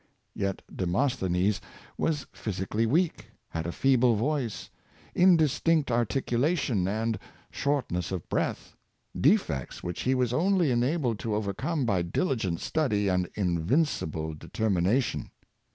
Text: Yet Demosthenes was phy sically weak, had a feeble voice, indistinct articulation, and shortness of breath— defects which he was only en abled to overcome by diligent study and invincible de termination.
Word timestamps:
Yet 0.33 0.63
Demosthenes 0.75 1.61
was 1.95 2.25
phy 2.33 2.49
sically 2.49 2.87
weak, 2.87 3.27
had 3.49 3.67
a 3.67 3.71
feeble 3.71 4.15
voice, 4.15 4.71
indistinct 5.13 5.91
articulation, 5.91 6.87
and 6.87 7.19
shortness 7.51 8.11
of 8.11 8.27
breath— 8.27 8.75
defects 9.29 9.83
which 9.83 10.01
he 10.01 10.15
was 10.15 10.33
only 10.33 10.71
en 10.71 10.81
abled 10.81 11.19
to 11.19 11.35
overcome 11.35 11.85
by 11.85 12.01
diligent 12.01 12.61
study 12.61 13.09
and 13.09 13.29
invincible 13.35 14.33
de 14.33 14.47
termination. 14.47 15.29